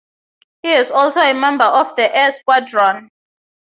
[0.63, 3.11] He is also a member of The Air Squadron.